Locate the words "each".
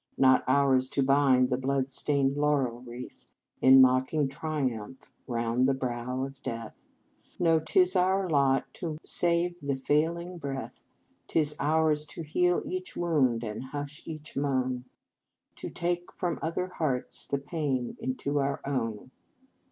12.65-12.97, 14.03-14.35